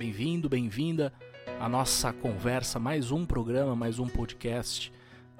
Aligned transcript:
Bem-vindo, 0.00 0.48
bem-vinda 0.48 1.12
à 1.60 1.68
nossa 1.68 2.10
conversa, 2.10 2.78
mais 2.78 3.10
um 3.10 3.26
programa, 3.26 3.76
mais 3.76 3.98
um 3.98 4.08
podcast 4.08 4.90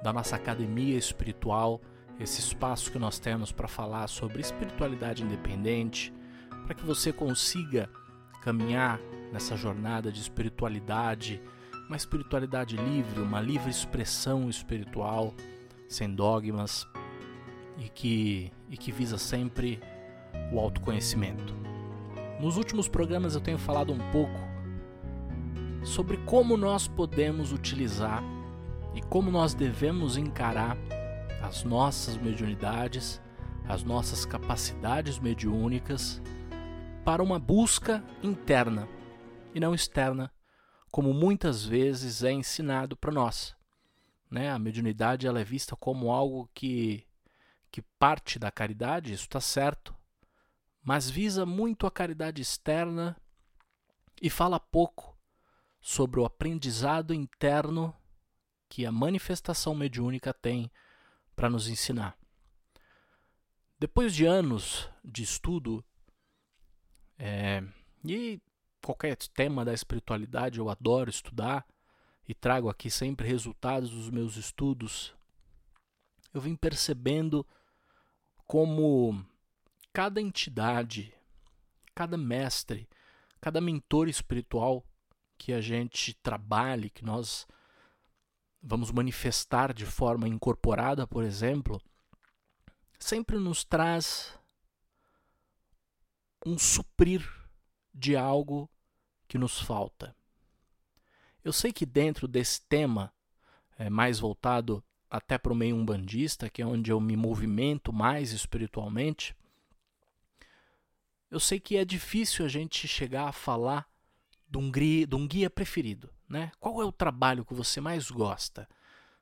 da 0.03 0.13
nossa 0.13 0.35
academia 0.35 0.95
espiritual, 0.95 1.81
esse 2.19 2.41
espaço 2.41 2.91
que 2.91 2.99
nós 2.99 3.17
temos 3.17 3.51
para 3.51 3.67
falar 3.67 4.05
sobre 4.05 4.39
espiritualidade 4.39 5.23
independente, 5.23 6.13
para 6.63 6.75
que 6.75 6.85
você 6.85 7.11
consiga 7.11 7.89
caminhar 8.43 8.99
nessa 9.33 9.57
jornada 9.57 10.11
de 10.11 10.21
espiritualidade, 10.21 11.41
uma 11.87 11.97
espiritualidade 11.97 12.77
livre, 12.77 13.19
uma 13.19 13.41
livre 13.41 13.71
expressão 13.71 14.47
espiritual, 14.47 15.33
sem 15.89 16.13
dogmas 16.13 16.85
e 17.79 17.89
que, 17.89 18.51
e 18.69 18.77
que 18.77 18.91
visa 18.91 19.17
sempre 19.17 19.79
o 20.51 20.59
autoconhecimento. 20.59 21.51
Nos 22.39 22.57
últimos 22.57 22.87
programas 22.87 23.33
eu 23.33 23.41
tenho 23.41 23.57
falado 23.57 23.91
um 23.91 24.11
pouco 24.11 24.50
sobre 25.83 26.17
como 26.17 26.55
nós 26.55 26.87
podemos 26.87 27.51
utilizar 27.51 28.23
e 28.93 29.01
como 29.01 29.31
nós 29.31 29.53
devemos 29.53 30.15
encarar 30.15 30.77
as 31.41 31.63
nossas 31.63 32.15
mediunidades, 32.17 33.19
as 33.67 33.83
nossas 33.83 34.25
capacidades 34.25 35.17
mediúnicas 35.17 36.21
para 37.03 37.23
uma 37.23 37.39
busca 37.39 38.03
interna 38.21 38.87
e 39.55 39.59
não 39.59 39.73
externa, 39.73 40.31
como 40.91 41.13
muitas 41.13 41.65
vezes 41.65 42.23
é 42.23 42.31
ensinado 42.31 42.95
para 42.95 43.11
nós. 43.11 43.55
Né? 44.29 44.51
A 44.51 44.59
mediunidade 44.59 45.25
ela 45.25 45.39
é 45.39 45.43
vista 45.43 45.75
como 45.75 46.11
algo 46.11 46.49
que, 46.53 47.07
que 47.71 47.81
parte 47.81 48.37
da 48.37 48.51
caridade, 48.51 49.13
isso 49.13 49.23
está 49.23 49.41
certo, 49.41 49.95
mas 50.83 51.09
visa 51.09 51.45
muito 51.45 51.87
a 51.87 51.91
caridade 51.91 52.41
externa 52.41 53.17
e 54.21 54.29
fala 54.29 54.59
pouco 54.59 55.10
sobre 55.81 56.19
o 56.19 56.25
aprendizado 56.25 57.13
interno 57.13 57.95
que 58.69 58.85
a 58.85 58.91
manifestação 58.91 59.73
mediúnica 59.73 60.33
tem 60.33 60.71
para 61.35 61.49
nos 61.49 61.67
ensinar. 61.67 62.15
Depois 63.79 64.13
de 64.13 64.25
anos 64.25 64.87
de 65.03 65.23
estudo, 65.23 65.83
é, 67.17 67.63
e 68.05 68.39
qualquer 68.81 69.15
tema 69.15 69.65
da 69.65 69.73
espiritualidade 69.73 70.59
eu 70.59 70.69
adoro 70.69 71.09
estudar 71.09 71.65
e 72.27 72.33
trago 72.33 72.69
aqui 72.69 72.89
sempre 72.89 73.27
resultados 73.27 73.89
dos 73.89 74.09
meus 74.09 74.37
estudos, 74.37 75.13
eu 76.33 76.39
vim 76.39 76.55
percebendo 76.55 77.45
como 78.45 79.25
cada 79.91 80.21
entidade, 80.21 81.13
cada 81.93 82.17
mestre, 82.17 82.87
cada 83.41 83.59
mentor 83.59 84.07
espiritual 84.07 84.85
que 85.41 85.53
a 85.53 85.59
gente 85.59 86.13
trabalhe, 86.13 86.91
que 86.91 87.03
nós 87.03 87.47
vamos 88.61 88.91
manifestar 88.91 89.73
de 89.73 89.87
forma 89.87 90.27
incorporada, 90.27 91.07
por 91.07 91.23
exemplo, 91.23 91.81
sempre 92.99 93.39
nos 93.39 93.63
traz 93.63 94.37
um 96.45 96.59
suprir 96.59 97.27
de 97.91 98.15
algo 98.15 98.69
que 99.27 99.39
nos 99.39 99.59
falta. 99.59 100.15
Eu 101.43 101.51
sei 101.51 101.73
que 101.73 101.87
dentro 101.87 102.27
desse 102.27 102.61
tema, 102.61 103.11
é, 103.79 103.89
mais 103.89 104.19
voltado 104.19 104.83
até 105.09 105.39
para 105.39 105.51
o 105.51 105.55
meio 105.55 105.75
umbandista, 105.75 106.51
que 106.51 106.61
é 106.61 106.65
onde 106.67 106.91
eu 106.91 107.01
me 107.01 107.17
movimento 107.17 107.91
mais 107.91 108.31
espiritualmente, 108.31 109.35
eu 111.31 111.39
sei 111.39 111.59
que 111.59 111.77
é 111.77 111.83
difícil 111.83 112.45
a 112.45 112.47
gente 112.47 112.87
chegar 112.87 113.27
a 113.27 113.31
falar 113.31 113.90
de 114.51 114.57
um, 114.57 114.69
guia, 114.69 115.07
de 115.07 115.15
um 115.15 115.25
guia 115.25 115.49
preferido. 115.49 116.09
Né? 116.27 116.51
Qual 116.59 116.81
é 116.81 116.85
o 116.85 116.91
trabalho 116.91 117.45
que 117.45 117.53
você 117.53 117.79
mais 117.79 118.11
gosta? 118.11 118.67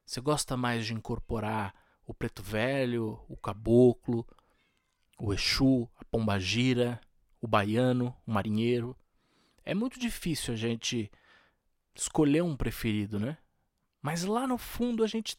Você 0.04 0.20
gosta 0.20 0.58
mais 0.58 0.88
de 0.88 0.94
incorporar 0.96 1.76
o 2.06 2.14
preto 2.16 2.42
velho, 2.42 3.24
o 3.30 3.38
caboclo, 3.38 4.28
o 5.20 5.32
exu, 5.32 5.88
a 5.98 6.06
pombagira, 6.06 7.00
o 7.40 7.48
baiano, 7.48 8.16
o 8.26 8.32
marinheiro? 8.32 8.98
É 9.64 9.76
muito 9.76 10.00
difícil 10.00 10.56
a 10.56 10.58
gente 10.58 11.12
escolher 11.94 12.42
um 12.42 12.58
preferido, 12.58 13.20
né? 13.20 13.38
Mas 14.02 14.24
lá 14.24 14.48
no 14.48 14.58
fundo 14.58 15.04
a 15.04 15.08
gente 15.08 15.38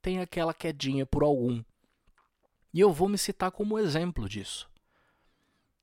tem 0.00 0.20
aquela 0.20 0.54
quedinha 0.54 1.04
por 1.04 1.24
algum. 1.24 1.64
E 2.72 2.78
eu 2.78 2.92
vou 2.92 3.08
me 3.08 3.18
citar 3.18 3.50
como 3.50 3.78
exemplo 3.78 4.28
disso. 4.28 4.70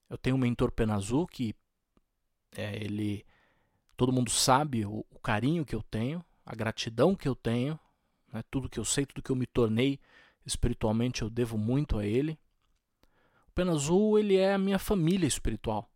Eu 0.10 0.18
tenho 0.18 0.38
um 0.38 0.40
mentor 0.40 0.72
Penazu 0.72 1.28
que 1.28 1.54
é, 2.56 2.76
ele, 2.84 3.26
todo 3.96 4.12
mundo 4.12 4.30
sabe 4.30 4.86
o, 4.86 5.06
o, 5.10 5.20
carinho 5.20 5.66
que 5.66 5.76
eu 5.76 5.84
tenho, 5.84 6.24
a 6.46 6.56
gratidão 6.56 7.16
que 7.16 7.28
eu 7.28 7.36
tenho, 7.36 7.80
né, 8.32 8.44
tudo 8.50 8.70
que 8.70 8.80
eu 8.80 8.86
sei, 8.86 9.06
tudo 9.06 9.22
que 9.22 9.32
eu 9.32 9.36
me 9.36 9.46
tornei 9.46 10.00
espiritualmente 10.46 11.22
eu 11.22 11.30
devo 11.30 11.58
muito 11.58 11.98
a 11.98 12.06
ele. 12.06 12.40
O 13.48 13.52
Pena 13.54 13.72
Azul 13.72 14.20
ele 14.20 14.36
é 14.36 14.54
a 14.54 14.58
minha 14.58 14.80
família 14.80 15.28
espiritual. 15.28 15.90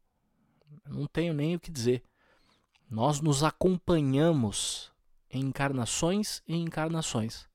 não 0.85 1.05
tenho 1.05 1.33
nem 1.33 1.55
o 1.55 1.59
que 1.59 1.71
dizer. 1.71 2.03
Nós 2.89 3.21
nos 3.21 3.43
acompanhamos 3.43 4.91
em 5.29 5.41
encarnações 5.41 6.41
e 6.47 6.55
encarnações. 6.55 7.47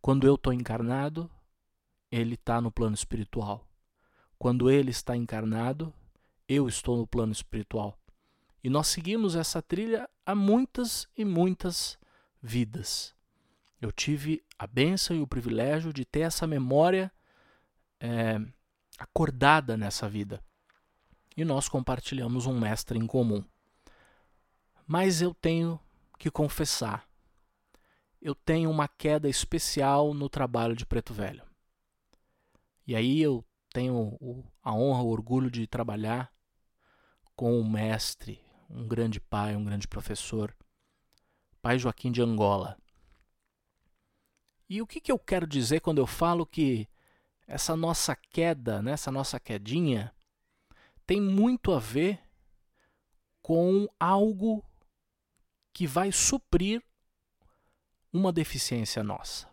Quando 0.00 0.26
eu 0.26 0.34
estou 0.34 0.52
encarnado, 0.52 1.30
ele 2.10 2.34
está 2.34 2.60
no 2.60 2.70
plano 2.70 2.94
espiritual. 2.94 3.66
Quando 4.38 4.70
ele 4.70 4.90
está 4.90 5.16
encarnado, 5.16 5.92
eu 6.46 6.68
estou 6.68 6.96
no 6.96 7.06
plano 7.06 7.32
espiritual. 7.32 7.98
E 8.62 8.68
nós 8.68 8.88
seguimos 8.88 9.36
essa 9.36 9.62
trilha 9.62 10.08
há 10.26 10.34
muitas 10.34 11.08
e 11.16 11.24
muitas 11.24 11.98
vidas. 12.42 13.14
Eu 13.80 13.92
tive 13.92 14.44
a 14.58 14.66
bênção 14.66 15.16
e 15.16 15.20
o 15.20 15.26
privilégio 15.26 15.92
de 15.92 16.04
ter 16.04 16.20
essa 16.20 16.46
memória 16.46 17.12
é, 18.00 18.40
acordada 18.98 19.76
nessa 19.76 20.08
vida. 20.08 20.42
E 21.36 21.44
nós 21.44 21.68
compartilhamos 21.68 22.46
um 22.46 22.58
mestre 22.58 22.98
em 22.98 23.06
comum. 23.06 23.44
Mas 24.86 25.22
eu 25.22 25.32
tenho 25.34 25.78
que 26.18 26.30
confessar, 26.30 27.08
eu 28.20 28.34
tenho 28.34 28.68
uma 28.68 28.88
queda 28.88 29.28
especial 29.28 30.12
no 30.12 30.28
trabalho 30.28 30.74
de 30.74 30.84
Preto 30.84 31.14
Velho. 31.14 31.44
E 32.84 32.96
aí 32.96 33.20
eu 33.20 33.44
tenho 33.72 34.18
a 34.62 34.74
honra, 34.74 35.02
o 35.02 35.08
orgulho 35.08 35.50
de 35.50 35.66
trabalhar 35.66 36.32
com 37.36 37.60
um 37.60 37.70
mestre, 37.70 38.40
um 38.68 38.86
grande 38.86 39.20
pai, 39.20 39.56
um 39.56 39.64
grande 39.64 39.88
professor, 39.88 40.54
Pai 41.60 41.78
Joaquim 41.78 42.12
de 42.12 42.22
Angola. 42.22 42.76
E 44.68 44.82
o 44.82 44.86
que, 44.86 45.00
que 45.00 45.10
eu 45.10 45.18
quero 45.18 45.46
dizer 45.46 45.80
quando 45.80 45.98
eu 45.98 46.06
falo 46.06 46.44
que 46.44 46.88
essa 47.46 47.74
nossa 47.74 48.14
queda, 48.14 48.82
né, 48.82 48.92
essa 48.92 49.10
nossa 49.10 49.40
quedinha, 49.40 50.12
tem 51.06 51.20
muito 51.20 51.72
a 51.72 51.78
ver 51.78 52.20
com 53.40 53.88
algo 53.98 54.62
que 55.72 55.86
vai 55.86 56.12
suprir 56.12 56.82
uma 58.12 58.30
deficiência 58.30 59.02
nossa. 59.02 59.48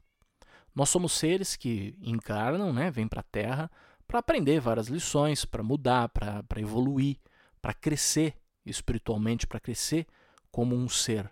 Nós 0.73 0.89
somos 0.89 1.13
seres 1.13 1.55
que 1.55 1.97
encarnam, 2.01 2.73
né, 2.73 2.91
vêm 2.91 3.07
para 3.07 3.21
a 3.21 3.23
Terra 3.23 3.71
para 4.05 4.19
aprender 4.19 4.59
várias 4.59 4.87
lições, 4.87 5.45
para 5.45 5.63
mudar, 5.63 6.09
para 6.09 6.43
evoluir, 6.57 7.17
para 7.61 7.73
crescer 7.73 8.37
espiritualmente 8.65 9.45
para 9.45 9.59
crescer 9.59 10.07
como 10.51 10.75
um 10.75 10.87
ser. 10.89 11.29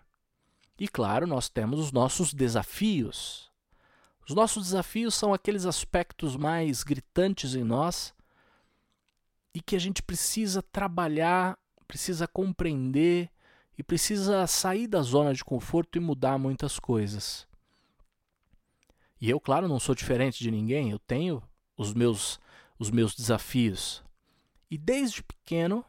E 0.78 0.88
claro, 0.88 1.26
nós 1.26 1.48
temos 1.48 1.80
os 1.80 1.92
nossos 1.92 2.32
desafios. 2.32 3.50
Os 4.28 4.34
nossos 4.34 4.64
desafios 4.64 5.14
são 5.14 5.34
aqueles 5.34 5.66
aspectos 5.66 6.36
mais 6.36 6.82
gritantes 6.82 7.54
em 7.54 7.62
nós 7.62 8.14
e 9.54 9.60
que 9.60 9.76
a 9.76 9.78
gente 9.78 10.02
precisa 10.02 10.62
trabalhar, 10.62 11.58
precisa 11.86 12.26
compreender 12.26 13.30
e 13.78 13.82
precisa 13.82 14.46
sair 14.46 14.86
da 14.86 15.02
zona 15.02 15.34
de 15.34 15.44
conforto 15.44 15.96
e 15.96 16.00
mudar 16.00 16.38
muitas 16.38 16.78
coisas. 16.78 17.46
E 19.20 19.30
eu, 19.30 19.38
claro, 19.38 19.68
não 19.68 19.78
sou 19.78 19.94
diferente 19.94 20.38
de 20.38 20.50
ninguém, 20.50 20.90
eu 20.90 20.98
tenho 20.98 21.42
os 21.76 21.92
meus 21.92 22.40
os 22.78 22.90
meus 22.90 23.14
desafios. 23.14 24.02
E 24.70 24.76
desde 24.76 25.22
pequeno 25.22 25.84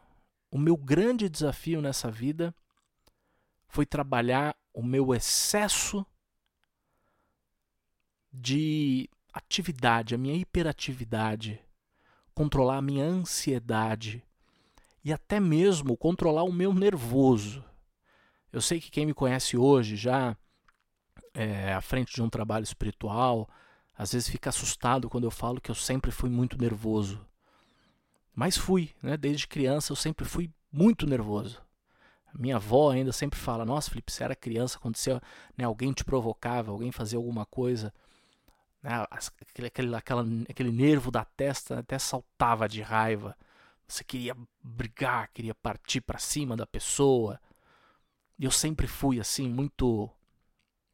o 0.56 0.58
meu 0.58 0.78
grande 0.78 1.28
desafio 1.28 1.82
nessa 1.82 2.10
vida 2.10 2.56
foi 3.68 3.86
trabalhar 3.86 4.56
o 4.74 4.82
meu 4.82 5.14
excesso 5.14 6.06
de 8.32 9.10
atividade, 9.34 10.16
a 10.16 10.18
minha 10.18 10.34
hiperatividade, 10.34 11.62
controlar 12.34 12.78
a 12.78 12.82
minha 12.82 13.04
ansiedade 13.04 14.24
e 15.04 15.12
até 15.12 15.42
mesmo 15.42 15.98
controlar 15.98 16.44
o 16.44 16.54
meu 16.54 16.74
nervoso. 16.74 17.62
Eu 18.50 18.62
sei 18.62 18.80
que 18.80 18.90
quem 18.90 19.06
me 19.06 19.14
conhece 19.14 19.58
hoje 19.58 19.98
já 19.98 20.38
é, 21.34 21.74
à 21.74 21.82
frente 21.82 22.16
de 22.16 22.22
um 22.22 22.30
trabalho 22.30 22.64
espiritual, 22.64 23.50
às 23.94 24.14
vezes 24.14 24.30
fica 24.30 24.52
assustado 24.52 25.10
quando 25.10 25.26
eu 25.26 25.32
falo 25.32 25.60
que 25.60 25.70
eu 25.70 25.76
sempre 25.76 26.12
fui 26.12 26.30
muito 26.30 26.58
nervoso. 26.58 27.20
Mas 28.36 28.58
fui, 28.58 28.92
né? 29.02 29.16
Desde 29.16 29.48
criança 29.48 29.94
eu 29.94 29.96
sempre 29.96 30.26
fui 30.26 30.52
muito 30.72 31.08
nervoso. 31.08 31.64
Minha 32.38 32.58
avó 32.58 32.92
ainda 32.92 33.14
sempre 33.14 33.40
fala: 33.40 33.66
Nossa, 33.66 33.90
Felipe, 33.90 34.12
você 34.12 34.24
era 34.24 34.36
criança, 34.36 34.78
aconteceu, 34.78 35.22
né, 35.58 35.64
alguém 35.64 35.94
te 35.94 36.04
provocava, 36.04 36.72
alguém 36.72 36.92
fazia 36.92 37.18
alguma 37.18 37.46
coisa, 37.46 37.94
né, 38.84 39.06
aquele, 39.10 39.68
aquele, 39.68 39.96
aquela, 39.96 40.26
aquele 40.50 40.72
nervo 40.72 41.10
da 41.10 41.24
testa 41.24 41.80
até 41.80 41.98
saltava 41.98 42.68
de 42.68 42.82
raiva. 42.82 43.38
Você 43.88 44.04
queria 44.04 44.36
brigar, 44.62 45.30
queria 45.34 45.56
partir 45.56 46.02
para 46.02 46.20
cima 46.20 46.58
da 46.58 46.66
pessoa. 46.66 47.40
E 48.38 48.44
eu 48.44 48.52
sempre 48.52 48.88
fui 48.88 49.20
assim, 49.20 49.48
muito, 49.48 50.10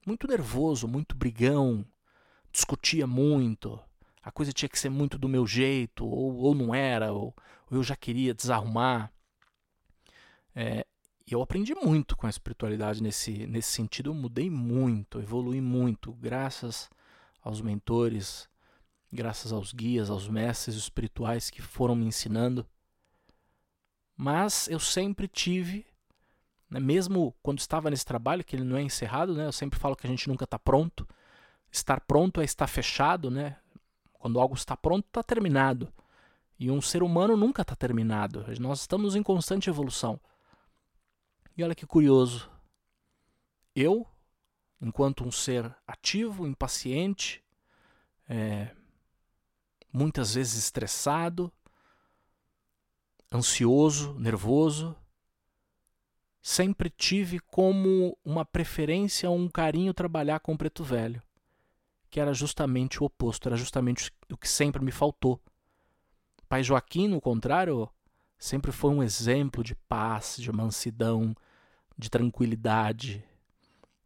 muito 0.05 0.27
nervoso, 0.27 0.87
muito 0.87 1.15
brigão, 1.15 1.85
discutia 2.51 3.07
muito. 3.07 3.79
A 4.21 4.31
coisa 4.31 4.53
tinha 4.53 4.69
que 4.69 4.77
ser 4.77 4.89
muito 4.89 5.17
do 5.17 5.27
meu 5.27 5.47
jeito, 5.47 6.05
ou, 6.05 6.35
ou 6.37 6.55
não 6.55 6.73
era, 6.75 7.11
ou, 7.11 7.35
ou 7.69 7.77
eu 7.77 7.83
já 7.83 7.95
queria 7.95 8.33
desarrumar. 8.33 9.11
É, 10.55 10.85
e 11.25 11.33
eu 11.33 11.41
aprendi 11.41 11.73
muito 11.73 12.15
com 12.15 12.27
a 12.27 12.29
espiritualidade 12.29 13.01
nesse, 13.01 13.47
nesse 13.47 13.71
sentido. 13.71 14.09
Eu 14.09 14.13
mudei 14.13 14.49
muito, 14.49 15.19
evolui 15.19 15.61
muito, 15.61 16.13
graças 16.13 16.89
aos 17.41 17.61
mentores, 17.61 18.49
graças 19.11 19.51
aos 19.51 19.73
guias, 19.73 20.09
aos 20.09 20.27
mestres 20.27 20.75
espirituais 20.75 21.49
que 21.49 21.61
foram 21.61 21.95
me 21.95 22.05
ensinando. 22.05 22.65
Mas 24.15 24.67
eu 24.67 24.79
sempre 24.79 25.27
tive, 25.27 25.85
né, 26.69 26.79
mesmo 26.79 27.35
quando 27.41 27.59
estava 27.59 27.89
nesse 27.89 28.05
trabalho, 28.05 28.43
que 28.43 28.55
ele 28.55 28.63
não 28.63 28.77
é 28.77 28.81
encerrado, 28.81 29.33
né, 29.33 29.45
eu 29.47 29.51
sempre 29.51 29.79
falo 29.79 29.95
que 29.95 30.05
a 30.05 30.09
gente 30.09 30.27
nunca 30.27 30.43
está 30.43 30.59
pronto. 30.59 31.07
Estar 31.71 32.01
pronto 32.01 32.41
é 32.41 32.43
estar 32.43 32.67
fechado, 32.67 33.31
né? 33.31 33.55
Quando 34.21 34.39
algo 34.39 34.53
está 34.53 34.77
pronto, 34.77 35.07
está 35.07 35.23
terminado. 35.23 35.91
E 36.59 36.69
um 36.69 36.79
ser 36.79 37.01
humano 37.01 37.35
nunca 37.35 37.63
está 37.63 37.75
terminado. 37.75 38.45
Nós 38.59 38.81
estamos 38.81 39.15
em 39.15 39.23
constante 39.23 39.67
evolução. 39.67 40.19
E 41.57 41.63
olha 41.63 41.73
que 41.73 41.87
curioso. 41.87 42.47
Eu, 43.75 44.05
enquanto 44.79 45.25
um 45.25 45.31
ser 45.31 45.75
ativo, 45.87 46.45
impaciente, 46.45 47.43
é, 48.29 48.69
muitas 49.91 50.35
vezes 50.35 50.65
estressado, 50.65 51.51
ansioso, 53.33 54.13
nervoso, 54.19 54.95
sempre 56.43 56.91
tive 56.91 57.39
como 57.39 58.15
uma 58.23 58.45
preferência, 58.45 59.31
um 59.31 59.49
carinho 59.49 59.95
trabalhar 59.95 60.39
com 60.41 60.55
preto 60.55 60.83
velho, 60.83 61.23
que 62.11 62.19
era 62.19 62.33
justamente 62.33 63.01
o 63.01 63.05
oposto, 63.05 63.47
era 63.47 63.55
justamente 63.55 64.11
o 64.29 64.37
que 64.37 64.47
sempre 64.47 64.83
me 64.83 64.91
faltou. 64.91 65.41
Pai 66.49 66.61
Joaquim, 66.61 67.07
no 67.07 67.21
contrário, 67.21 67.89
sempre 68.37 68.73
foi 68.73 68.91
um 68.91 69.01
exemplo 69.01 69.63
de 69.63 69.73
paz, 69.73 70.35
de 70.37 70.51
mansidão, 70.51 71.33
de 71.97 72.09
tranquilidade. 72.09 73.23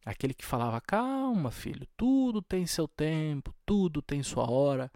Aquele 0.06 0.36
que 0.36 0.46
falava: 0.46 0.80
calma, 0.80 1.50
filho, 1.50 1.88
tudo 1.98 2.44
tem 2.44 2.68
seu 2.68 2.88
tempo, 2.88 3.54
tudo 3.66 4.04
tem 4.04 4.22
sua 4.22 4.50
hora. 4.50 4.92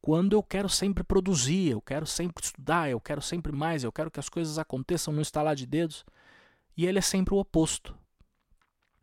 Quando 0.00 0.32
eu 0.32 0.42
quero 0.42 0.68
sempre 0.68 1.04
produzir, 1.04 1.72
eu 1.72 1.82
quero 1.82 2.06
sempre 2.06 2.42
estudar, 2.42 2.88
eu 2.88 3.00
quero 3.00 3.20
sempre 3.20 3.52
mais, 3.52 3.84
eu 3.84 3.92
quero 3.92 4.10
que 4.10 4.20
as 4.20 4.30
coisas 4.30 4.58
aconteçam 4.58 5.12
no 5.12 5.20
estalar 5.20 5.54
de 5.54 5.66
dedos. 5.66 6.06
E 6.74 6.86
ele 6.86 6.98
é 6.98 7.02
sempre 7.02 7.34
o 7.34 7.38
oposto. 7.38 7.94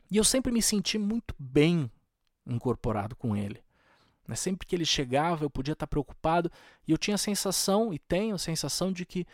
E 0.09 0.17
eu 0.17 0.23
sempre 0.23 0.51
me 0.51 0.61
senti 0.61 0.97
muito 0.97 1.35
bem 1.37 1.91
incorporado 2.45 3.15
com 3.15 3.35
ele. 3.35 3.63
Né, 4.27 4.35
sempre 4.35 4.65
que 4.65 4.75
ele 4.75 4.85
chegava, 4.85 5.43
eu 5.43 5.49
podia 5.49 5.73
estar 5.73 5.87
preocupado 5.87 6.51
e 6.87 6.91
eu 6.91 6.97
tinha 6.97 7.15
a 7.15 7.17
sensação, 7.17 7.93
e 7.93 7.99
tenho 7.99 8.35
a 8.35 8.39
sensação, 8.39 8.91
de 8.91 9.05
que, 9.05 9.25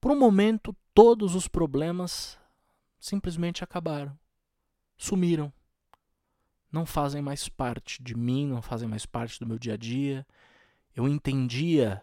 por 0.00 0.10
um 0.10 0.18
momento, 0.18 0.74
todos 0.94 1.34
os 1.34 1.46
problemas 1.46 2.38
simplesmente 2.98 3.62
acabaram, 3.62 4.16
sumiram. 4.96 5.52
Não 6.70 6.86
fazem 6.86 7.20
mais 7.20 7.48
parte 7.48 8.02
de 8.02 8.14
mim, 8.14 8.46
não 8.46 8.62
fazem 8.62 8.88
mais 8.88 9.04
parte 9.04 9.38
do 9.38 9.46
meu 9.46 9.58
dia 9.58 9.74
a 9.74 9.76
dia. 9.76 10.26
Eu 10.96 11.06
entendia 11.06 12.02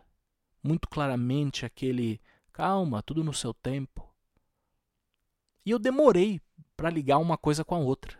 muito 0.61 0.87
claramente 0.87 1.65
aquele 1.65 2.21
calma, 2.53 3.01
tudo 3.01 3.23
no 3.23 3.33
seu 3.33 3.51
tempo. 3.51 4.07
E 5.65 5.71
eu 5.71 5.79
demorei 5.79 6.39
para 6.77 6.89
ligar 6.89 7.17
uma 7.17 7.37
coisa 7.37 7.63
com 7.63 7.73
a 7.73 7.79
outra. 7.79 8.17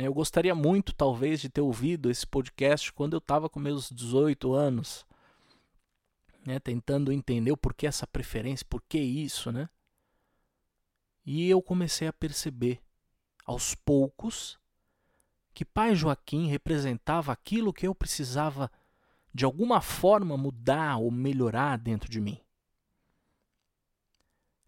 Né, 0.00 0.06
eu 0.06 0.14
gostaria 0.14 0.54
muito, 0.54 0.94
talvez, 0.94 1.42
de 1.42 1.50
ter 1.50 1.60
ouvido 1.60 2.10
esse 2.10 2.26
podcast 2.26 2.90
quando 2.90 3.12
eu 3.12 3.18
estava 3.18 3.50
com 3.50 3.60
meus 3.60 3.90
18 3.90 4.54
anos, 4.54 5.04
né, 6.46 6.58
tentando 6.58 7.12
entender 7.12 7.52
o 7.52 7.56
porquê 7.56 7.86
essa 7.86 8.06
preferência, 8.06 8.64
por 8.64 8.80
que 8.88 8.98
isso, 8.98 9.52
né? 9.52 9.68
E 11.22 11.50
eu 11.50 11.60
comecei 11.60 12.08
a 12.08 12.14
perceber, 12.14 12.80
aos 13.44 13.74
poucos, 13.74 14.58
que 15.52 15.66
Pai 15.66 15.94
Joaquim 15.94 16.46
representava 16.46 17.30
aquilo 17.30 17.70
que 17.70 17.86
eu 17.86 17.94
precisava, 17.94 18.72
de 19.34 19.44
alguma 19.44 19.82
forma, 19.82 20.34
mudar 20.34 20.96
ou 20.96 21.10
melhorar 21.10 21.76
dentro 21.76 22.10
de 22.10 22.22
mim. 22.22 22.40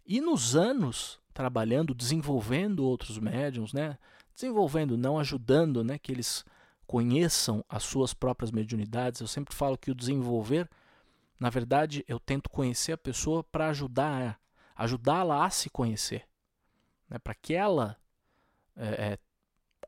E 0.05 0.20
nos 0.20 0.55
anos 0.55 1.19
trabalhando, 1.32 1.94
desenvolvendo 1.94 2.85
outros 2.85 3.17
médiums, 3.19 3.73
né? 3.73 3.96
Desenvolvendo, 4.42 4.96
não 4.98 5.18
ajudando, 5.18 5.84
né, 5.84 5.98
que 5.98 6.10
eles 6.10 6.44
conheçam 6.86 7.64
as 7.68 7.84
suas 7.84 8.12
próprias 8.12 8.50
mediunidades. 8.50 9.20
Eu 9.20 9.28
sempre 9.28 9.54
falo 9.54 9.78
que 9.78 9.90
o 9.90 9.94
desenvolver, 9.94 10.68
na 11.38 11.48
verdade, 11.48 12.04
eu 12.08 12.18
tento 12.18 12.50
conhecer 12.50 12.92
a 12.92 12.98
pessoa 12.98 13.44
para 13.44 13.68
ajudar, 13.68 14.40
ajudá-la 14.74 15.44
a 15.44 15.50
se 15.50 15.70
conhecer, 15.70 16.28
né, 17.08 17.18
para 17.18 17.34
que 17.34 17.54
ela 17.54 17.96
é, 18.76 19.12
é, 19.12 19.18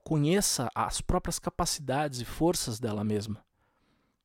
conheça 0.04 0.70
as 0.74 1.00
próprias 1.00 1.38
capacidades 1.38 2.20
e 2.20 2.24
forças 2.24 2.78
dela 2.78 3.02
mesma. 3.02 3.44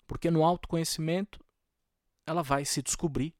Porque 0.05 0.29
no 0.29 0.43
autoconhecimento 0.43 1.39
ela 2.25 2.43
vai 2.43 2.65
se 2.65 2.81
descobrir 2.81 3.33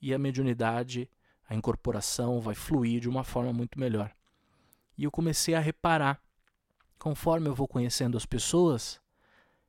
e 0.00 0.14
a 0.14 0.18
mediunidade, 0.18 1.10
a 1.48 1.54
incorporação 1.54 2.40
vai 2.40 2.54
fluir 2.54 3.00
de 3.00 3.08
uma 3.08 3.24
forma 3.24 3.52
muito 3.52 3.78
melhor. 3.78 4.14
E 4.96 5.04
eu 5.04 5.10
comecei 5.10 5.54
a 5.54 5.60
reparar, 5.60 6.20
conforme 6.98 7.48
eu 7.48 7.54
vou 7.54 7.66
conhecendo 7.66 8.16
as 8.16 8.26
pessoas, 8.26 9.00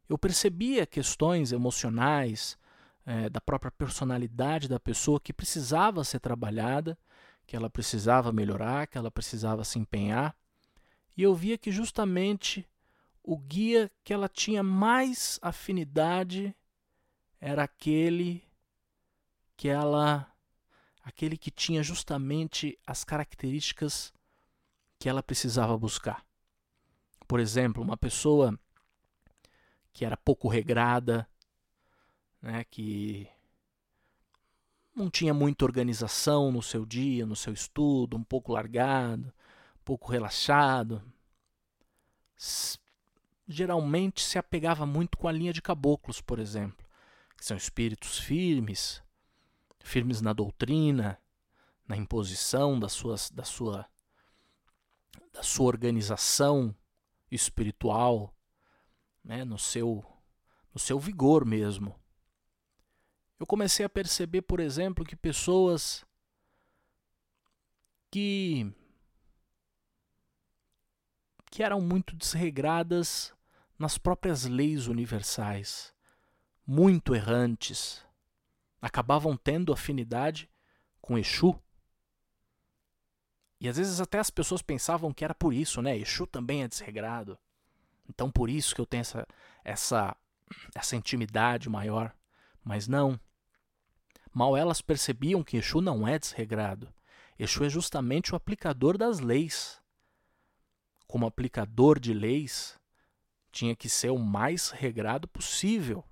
eu 0.07 0.17
percebia 0.17 0.85
questões 0.85 1.51
emocionais, 1.51 2.57
é, 3.05 3.29
da 3.29 3.39
própria 3.39 3.71
personalidade 3.71 4.67
da 4.67 4.79
pessoa 4.79 5.19
que 5.19 5.31
precisava 5.31 6.03
ser 6.03 6.19
trabalhada, 6.19 6.97
que 7.45 7.55
ela 7.55 7.69
precisava 7.69 8.31
melhorar, 8.31 8.87
que 8.87 8.97
ela 8.97 9.11
precisava 9.11 9.63
se 9.63 9.77
empenhar. 9.77 10.35
E 11.15 11.21
eu 11.21 11.35
via 11.35 11.57
que 11.57 11.71
justamente 11.71 12.67
o 13.23 13.37
guia 13.37 13.91
que 14.03 14.13
ela 14.13 14.27
tinha 14.27 14.63
mais 14.63 15.39
afinidade 15.41 16.55
era 17.39 17.63
aquele 17.63 18.43
que 19.55 19.69
ela 19.69 20.31
aquele 21.03 21.37
que 21.37 21.51
tinha 21.51 21.83
justamente 21.83 22.77
as 22.85 23.03
características 23.03 24.11
que 24.99 25.09
ela 25.09 25.23
precisava 25.23 25.77
buscar. 25.77 26.25
Por 27.27 27.39
exemplo, 27.39 27.81
uma 27.81 27.97
pessoa 27.97 28.57
que 29.91 30.05
era 30.05 30.17
pouco 30.17 30.47
regrada, 30.47 31.27
né, 32.41 32.63
que 32.65 33.27
não 34.95 35.09
tinha 35.09 35.33
muita 35.33 35.65
organização 35.65 36.51
no 36.51 36.61
seu 36.61 36.85
dia, 36.85 37.25
no 37.25 37.35
seu 37.35 37.53
estudo, 37.53 38.15
um 38.15 38.23
pouco 38.23 38.53
largado, 38.53 39.33
pouco 39.83 40.11
relaxado. 40.11 41.01
Geralmente 43.47 44.21
se 44.21 44.37
apegava 44.37 44.85
muito 44.85 45.17
com 45.17 45.27
a 45.27 45.31
linha 45.31 45.53
de 45.53 45.61
caboclos, 45.61 46.21
por 46.21 46.39
exemplo, 46.39 46.85
que 47.37 47.45
são 47.45 47.57
espíritos 47.57 48.19
firmes, 48.19 49.03
firmes 49.79 50.21
na 50.21 50.33
doutrina, 50.33 51.19
na 51.87 51.95
imposição 51.95 52.79
da, 52.79 52.89
suas, 52.89 53.29
da 53.29 53.43
sua 53.43 53.85
da 55.35 55.43
sua 55.43 55.65
organização 55.65 56.73
espiritual, 57.29 58.33
né, 59.21 59.43
no 59.43 59.59
seu 59.59 60.03
no 60.73 60.79
seu 60.79 60.97
vigor 60.97 61.45
mesmo. 61.45 61.99
Eu 63.37 63.45
comecei 63.45 63.85
a 63.85 63.89
perceber, 63.89 64.41
por 64.43 64.61
exemplo, 64.61 65.03
que 65.03 65.15
pessoas 65.15 66.05
que 68.09 68.73
que 71.51 71.61
eram 71.61 71.81
muito 71.81 72.15
desregradas 72.15 73.33
nas 73.77 73.97
próprias 73.97 74.45
leis 74.45 74.87
universais, 74.87 75.93
muito 76.65 77.13
errantes, 77.13 78.05
acabavam 78.81 79.35
tendo 79.35 79.73
afinidade 79.73 80.49
com 81.01 81.17
Exu, 81.17 81.61
e 83.59 83.69
às 83.69 83.77
vezes 83.77 84.01
até 84.01 84.19
as 84.19 84.29
pessoas 84.29 84.61
pensavam 84.61 85.13
que 85.13 85.23
era 85.23 85.33
por 85.33 85.53
isso, 85.53 85.81
né? 85.81 85.97
Exu 85.97 86.27
também 86.27 86.63
é 86.63 86.67
desregrado. 86.67 87.37
Então 88.09 88.29
por 88.29 88.49
isso 88.49 88.75
que 88.75 88.81
eu 88.81 88.85
tenho 88.85 89.01
essa 89.01 89.27
essa 89.63 90.15
essa 90.73 90.95
intimidade 90.95 91.69
maior. 91.69 92.13
Mas 92.63 92.87
não. 92.87 93.19
Mal 94.33 94.57
elas 94.57 94.81
percebiam 94.81 95.43
que 95.43 95.57
Exu 95.57 95.81
não 95.81 96.07
é 96.07 96.19
desregrado. 96.19 96.93
Exu 97.37 97.63
é 97.63 97.69
justamente 97.69 98.33
o 98.33 98.35
aplicador 98.35 98.97
das 98.97 99.19
leis. 99.19 99.81
Como 101.07 101.25
aplicador 101.25 101.99
de 101.99 102.13
leis, 102.13 102.79
tinha 103.51 103.75
que 103.75 103.87
ser 103.87 104.09
o 104.09 104.17
mais 104.17 104.69
regrado 104.69 105.27
possível. 105.27 106.03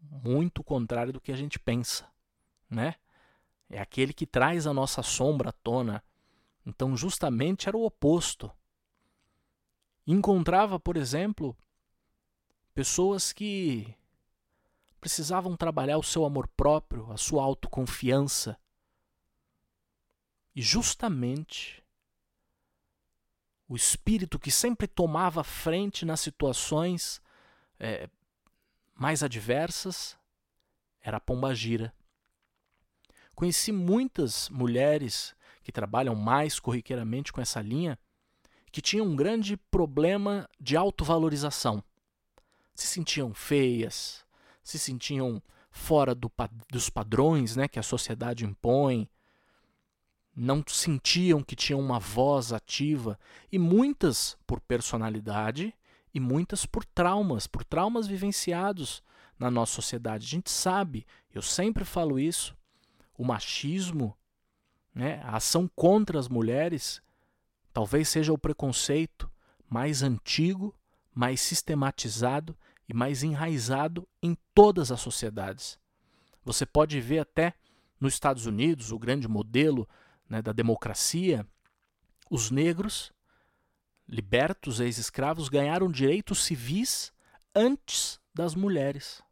Muito 0.00 0.64
contrário 0.64 1.12
do 1.12 1.20
que 1.20 1.30
a 1.30 1.36
gente 1.36 1.58
pensa, 1.58 2.10
né? 2.68 2.96
É 3.70 3.80
aquele 3.80 4.12
que 4.12 4.26
traz 4.26 4.66
a 4.66 4.74
nossa 4.74 5.02
sombra 5.02 5.50
à 5.50 5.52
tona. 5.52 6.02
Então, 6.66 6.96
justamente 6.96 7.68
era 7.68 7.76
o 7.76 7.84
oposto. 7.84 8.50
Encontrava, 10.06 10.78
por 10.78 10.96
exemplo, 10.96 11.56
pessoas 12.74 13.32
que 13.32 13.94
precisavam 15.00 15.56
trabalhar 15.56 15.98
o 15.98 16.02
seu 16.02 16.24
amor 16.24 16.48
próprio, 16.48 17.10
a 17.12 17.16
sua 17.16 17.44
autoconfiança. 17.44 18.58
E 20.54 20.60
justamente 20.60 21.82
o 23.68 23.76
espírito 23.76 24.36
que 24.36 24.50
sempre 24.50 24.88
tomava 24.88 25.44
frente 25.44 26.04
nas 26.04 26.20
situações 26.20 27.22
é, 27.78 28.10
mais 28.96 29.22
adversas 29.22 30.18
era 31.00 31.18
a 31.18 31.20
pombagira. 31.20 31.94
Conheci 33.40 33.72
muitas 33.72 34.50
mulheres 34.50 35.34
que 35.62 35.72
trabalham 35.72 36.14
mais 36.14 36.60
corriqueiramente 36.60 37.32
com 37.32 37.40
essa 37.40 37.62
linha 37.62 37.98
que 38.70 38.82
tinham 38.82 39.06
um 39.06 39.16
grande 39.16 39.56
problema 39.56 40.46
de 40.60 40.76
autovalorização. 40.76 41.82
Se 42.74 42.86
sentiam 42.86 43.32
feias, 43.32 44.26
se 44.62 44.78
sentiam 44.78 45.42
fora 45.70 46.14
do, 46.14 46.30
dos 46.70 46.90
padrões 46.90 47.56
né, 47.56 47.66
que 47.66 47.78
a 47.78 47.82
sociedade 47.82 48.44
impõe, 48.44 49.08
não 50.36 50.62
sentiam 50.68 51.42
que 51.42 51.56
tinham 51.56 51.80
uma 51.80 51.98
voz 51.98 52.52
ativa, 52.52 53.18
e 53.50 53.58
muitas 53.58 54.36
por 54.46 54.60
personalidade 54.60 55.74
e 56.12 56.20
muitas 56.20 56.66
por 56.66 56.84
traumas, 56.84 57.46
por 57.46 57.64
traumas 57.64 58.06
vivenciados 58.06 59.02
na 59.38 59.50
nossa 59.50 59.72
sociedade. 59.72 60.26
A 60.26 60.28
gente 60.28 60.50
sabe, 60.50 61.06
eu 61.32 61.40
sempre 61.40 61.86
falo 61.86 62.18
isso, 62.18 62.54
o 63.20 63.24
machismo, 63.24 64.16
né, 64.94 65.20
a 65.22 65.36
ação 65.36 65.68
contra 65.76 66.18
as 66.18 66.26
mulheres, 66.26 67.02
talvez 67.70 68.08
seja 68.08 68.32
o 68.32 68.38
preconceito 68.38 69.30
mais 69.68 70.02
antigo, 70.02 70.74
mais 71.14 71.42
sistematizado 71.42 72.56
e 72.88 72.94
mais 72.94 73.22
enraizado 73.22 74.08
em 74.22 74.34
todas 74.54 74.90
as 74.90 75.02
sociedades. 75.02 75.78
Você 76.42 76.64
pode 76.64 76.98
ver 76.98 77.18
até 77.18 77.52
nos 78.00 78.14
Estados 78.14 78.46
Unidos, 78.46 78.90
o 78.90 78.98
grande 78.98 79.28
modelo 79.28 79.86
né, 80.26 80.40
da 80.40 80.52
democracia, 80.52 81.46
os 82.30 82.50
negros, 82.50 83.12
libertos, 84.08 84.80
ex-escravos, 84.80 85.50
ganharam 85.50 85.92
direitos 85.92 86.42
civis 86.42 87.12
antes 87.54 88.18
das 88.32 88.54
mulheres. 88.54 89.22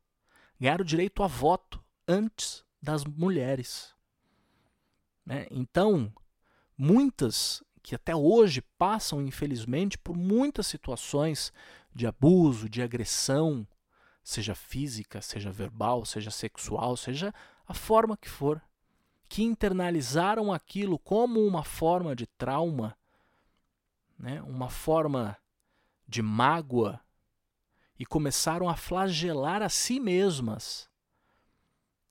Ganharam 0.60 0.84
direito 0.84 1.22
a 1.22 1.26
voto 1.26 1.82
antes 2.06 2.67
das 2.80 3.04
mulheres. 3.04 3.94
Né? 5.24 5.46
Então, 5.50 6.12
muitas 6.76 7.62
que 7.82 7.94
até 7.94 8.14
hoje 8.14 8.62
passam, 8.76 9.22
infelizmente, 9.22 9.96
por 9.96 10.16
muitas 10.16 10.66
situações 10.66 11.52
de 11.94 12.06
abuso, 12.06 12.68
de 12.68 12.82
agressão, 12.82 13.66
seja 14.22 14.54
física, 14.54 15.22
seja 15.22 15.50
verbal, 15.50 16.04
seja 16.04 16.30
sexual, 16.30 16.96
seja 16.96 17.32
a 17.66 17.72
forma 17.72 18.16
que 18.16 18.28
for, 18.28 18.62
que 19.28 19.42
internalizaram 19.42 20.52
aquilo 20.52 20.98
como 20.98 21.40
uma 21.40 21.64
forma 21.64 22.14
de 22.14 22.26
trauma, 22.26 22.96
né, 24.18 24.42
uma 24.42 24.68
forma 24.68 25.36
de 26.06 26.22
mágoa 26.22 27.00
e 27.98 28.06
começaram 28.06 28.68
a 28.68 28.76
flagelar 28.76 29.62
a 29.62 29.68
si 29.68 29.98
mesmas, 30.00 30.88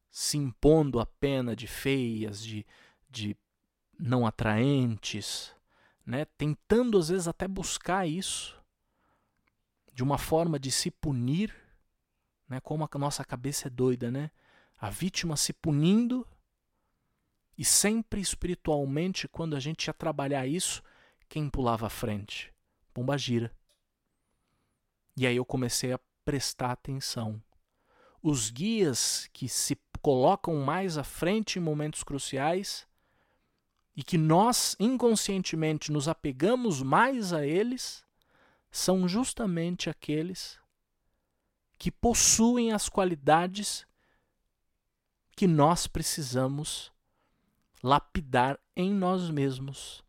se 0.10 0.38
impondo 0.38 1.00
a 1.00 1.06
pena 1.06 1.56
de 1.56 1.68
feias, 1.68 2.44
de, 2.44 2.66
de 3.10 3.36
não 4.00 4.26
atraentes, 4.26 5.54
né, 6.06 6.26
tentando 6.38 6.98
às 6.98 7.10
vezes 7.10 7.28
até 7.28 7.48
buscar 7.48 8.08
isso 8.08 8.58
de 9.94 10.04
uma 10.04 10.20
forma 10.20 10.60
de 10.60 10.72
se 10.72 10.92
punir, 10.92 11.52
né? 12.48 12.60
Como 12.60 12.84
a 12.84 12.98
nossa 13.00 13.26
cabeça 13.26 13.68
é 13.68 13.70
doida, 13.72 14.12
né? 14.12 14.30
A 14.78 14.92
vítima 14.92 15.36
se 15.36 15.52
punindo 15.52 16.26
e 17.58 17.66
sempre 17.66 18.22
espiritualmente, 18.22 19.28
quando 19.28 19.56
a 19.56 19.60
gente 19.60 19.88
ia 19.88 19.94
trabalhar 19.96 20.46
isso, 20.46 20.84
quem 21.28 21.50
pulava 21.50 21.88
à 21.88 21.90
frente? 21.90 22.54
Pomba 22.94 23.18
gira. 23.18 23.52
E 25.16 25.26
aí 25.26 25.36
eu 25.36 25.44
comecei 25.44 25.92
a 25.92 26.00
prestar 26.24 26.72
atenção. 26.72 27.42
Os 28.22 28.52
guias 28.52 29.28
que 29.34 29.50
se 29.50 29.76
colocam 30.08 30.56
mais 30.56 30.98
à 30.98 31.04
frente 31.04 31.60
em 31.60 31.62
momentos 31.62 32.02
cruciais 32.02 32.88
e 33.94 34.02
que 34.02 34.18
nós 34.18 34.74
inconscientemente 34.80 35.92
nos 35.92 36.08
apegamos 36.08 36.82
mais 36.82 37.34
a 37.34 37.46
eles, 37.46 38.06
são 38.72 39.06
justamente 39.06 39.90
aqueles 39.90 40.58
que 41.78 41.92
possuem 41.92 42.72
as 42.72 42.88
qualidades 42.88 43.86
que 45.36 45.46
nós 45.46 45.88
precisamos 45.88 46.90
lapidar 47.84 48.58
em 48.78 48.94
nós 48.94 49.30
mesmos. 49.30 50.06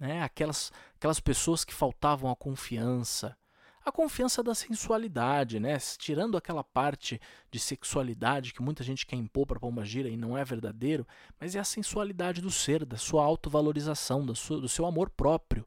Né? 0.00 0.24
Aquelas, 0.24 0.72
aquelas 0.96 1.20
pessoas 1.20 1.64
que 1.64 1.72
faltavam 1.72 2.32
a 2.32 2.34
confiança, 2.34 3.38
a 3.86 3.92
confiança 3.92 4.42
da 4.42 4.52
sensualidade, 4.52 5.60
né? 5.60 5.78
tirando 5.96 6.36
aquela 6.36 6.64
parte 6.64 7.20
de 7.52 7.60
sexualidade 7.60 8.52
que 8.52 8.60
muita 8.60 8.82
gente 8.82 9.06
quer 9.06 9.14
impor 9.14 9.46
para 9.46 9.60
a 9.80 9.84
gira 9.84 10.08
e 10.08 10.16
não 10.16 10.36
é 10.36 10.44
verdadeiro, 10.44 11.06
mas 11.38 11.54
é 11.54 11.60
a 11.60 11.64
sensualidade 11.64 12.40
do 12.40 12.50
ser, 12.50 12.84
da 12.84 12.96
sua 12.96 13.24
autovalorização, 13.24 14.26
do 14.26 14.34
seu, 14.34 14.60
do 14.60 14.68
seu 14.68 14.86
amor 14.86 15.08
próprio. 15.08 15.64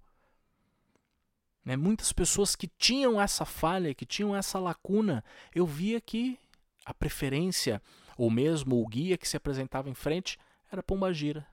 Né? 1.63 1.77
Muitas 1.77 2.11
pessoas 2.11 2.57
que 2.57 2.67
tinham 2.67 3.21
essa 3.21 3.45
falha, 3.45 3.95
que 3.95 4.05
tinham 4.05 4.35
essa 4.35 4.59
lacuna, 4.59 5.23
eu 5.55 5.65
via 5.65 6.01
que 6.01 6.37
a 6.83 6.93
preferência, 6.93 7.81
ou 8.17 8.29
mesmo 8.29 8.81
o 8.83 8.87
guia 8.87 9.17
que 9.17 9.29
se 9.29 9.37
apresentava 9.37 9.89
em 9.89 9.93
frente, 9.93 10.37
era 10.69 10.83
Pombagira. 10.83 11.47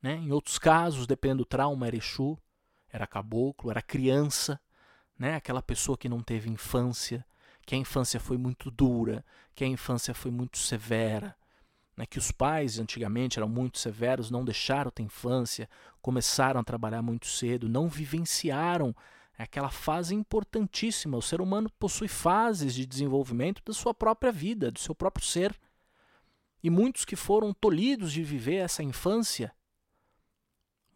Né? 0.00 0.14
Em 0.14 0.32
outros 0.32 0.58
casos, 0.58 1.06
dependendo 1.06 1.42
do 1.42 1.44
trauma, 1.44 1.86
era 1.86 1.96
Exu, 1.96 2.38
era 2.88 3.06
caboclo, 3.06 3.70
era 3.70 3.82
criança, 3.82 4.58
né? 5.20 5.36
aquela 5.36 5.60
pessoa 5.60 5.98
que 5.98 6.08
não 6.08 6.22
teve 6.22 6.48
infância, 6.48 7.24
que 7.66 7.74
a 7.74 7.78
infância 7.78 8.18
foi 8.18 8.38
muito 8.38 8.70
dura, 8.70 9.22
que 9.54 9.62
a 9.62 9.66
infância 9.66 10.14
foi 10.14 10.30
muito 10.30 10.56
severa, 10.56 11.36
né, 11.94 12.06
que 12.06 12.18
os 12.18 12.32
pais 12.32 12.78
antigamente 12.78 13.38
eram 13.38 13.48
muito 13.48 13.78
severos, 13.78 14.30
não 14.30 14.42
deixaram 14.42 14.90
ter 14.90 15.02
infância, 15.02 15.68
começaram 16.00 16.58
a 16.58 16.64
trabalhar 16.64 17.02
muito 17.02 17.26
cedo, 17.26 17.68
não 17.68 17.86
vivenciaram 17.86 18.96
aquela 19.36 19.70
fase 19.70 20.14
importantíssima. 20.14 21.18
O 21.18 21.22
ser 21.22 21.42
humano 21.42 21.70
possui 21.78 22.08
fases 22.08 22.74
de 22.74 22.86
desenvolvimento 22.86 23.62
da 23.64 23.74
sua 23.74 23.92
própria 23.92 24.32
vida, 24.32 24.70
do 24.70 24.78
seu 24.78 24.94
próprio 24.94 25.26
ser. 25.26 25.54
E 26.62 26.70
muitos 26.70 27.04
que 27.04 27.16
foram 27.16 27.52
tolhidos 27.52 28.12
de 28.12 28.22
viver 28.22 28.56
essa 28.56 28.82
infância, 28.82 29.52